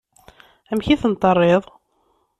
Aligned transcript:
Amek 0.71 0.87
i 0.93 0.95
tent-terriḍ? 1.01 1.63